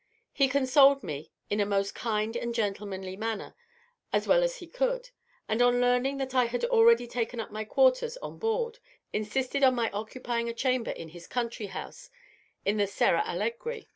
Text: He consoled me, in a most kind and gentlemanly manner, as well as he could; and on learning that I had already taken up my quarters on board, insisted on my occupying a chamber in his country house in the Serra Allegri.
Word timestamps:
He 0.33 0.47
consoled 0.47 1.03
me, 1.03 1.31
in 1.51 1.59
a 1.59 1.65
most 1.67 1.93
kind 1.93 2.35
and 2.35 2.55
gentlemanly 2.55 3.15
manner, 3.15 3.53
as 4.11 4.27
well 4.27 4.41
as 4.41 4.57
he 4.57 4.65
could; 4.65 5.11
and 5.47 5.61
on 5.61 5.79
learning 5.79 6.17
that 6.17 6.33
I 6.33 6.45
had 6.45 6.65
already 6.65 7.05
taken 7.05 7.39
up 7.39 7.51
my 7.51 7.63
quarters 7.65 8.17
on 8.17 8.39
board, 8.39 8.79
insisted 9.13 9.61
on 9.63 9.75
my 9.75 9.91
occupying 9.91 10.49
a 10.49 10.55
chamber 10.55 10.89
in 10.89 11.09
his 11.09 11.27
country 11.27 11.67
house 11.67 12.09
in 12.65 12.77
the 12.77 12.87
Serra 12.87 13.21
Allegri. 13.27 13.89